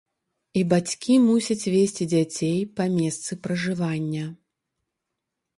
І 0.59 0.61
бацькі 0.71 1.17
мусяць 1.25 1.69
весці 1.75 2.07
дзяцей 2.13 2.57
па 2.79 2.89
месцы 2.97 3.31
пражывання. 3.45 4.25